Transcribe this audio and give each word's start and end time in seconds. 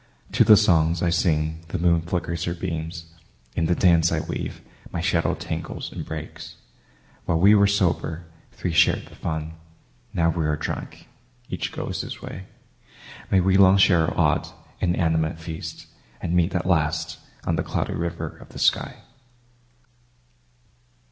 To 0.31 0.43
the 0.43 0.57
songs 0.57 1.03
I 1.03 1.11
sing 1.11 1.63
the 1.67 1.77
moon 1.77 2.01
flickers 2.01 2.45
her 2.45 2.55
beams; 2.55 3.05
In 3.55 3.67
the 3.67 3.75
dance 3.75 4.11
I 4.11 4.21
weave 4.21 4.61
my 4.91 4.99
shadow 4.99 5.35
tangles 5.35 5.91
and 5.91 6.03
breaks. 6.03 6.55
While 7.25 7.39
we 7.39 7.53
were 7.53 7.67
sober, 7.67 8.25
three 8.51 8.71
shared 8.71 9.05
the 9.05 9.13
fun; 9.15 9.53
Now 10.11 10.31
we 10.31 10.47
are 10.47 10.55
drunk, 10.55 11.07
each 11.49 11.71
goes 11.71 12.01
his 12.01 12.19
way. 12.19 12.47
May 13.29 13.41
we 13.41 13.57
long 13.57 13.77
share 13.77 14.07
our 14.09 14.17
odd, 14.19 14.47
inanimate 14.79 15.39
feast, 15.39 15.85
And 16.19 16.33
meet 16.33 16.55
at 16.55 16.65
last 16.65 17.19
on 17.43 17.55
the 17.55 17.61
Cloudy 17.61 17.93
River 17.93 18.37
of 18.39 18.49
the 18.49 18.57
sky. 18.57 19.03